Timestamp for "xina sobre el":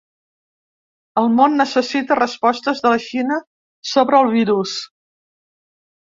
3.03-4.31